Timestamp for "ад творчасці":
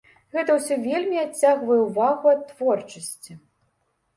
2.35-3.39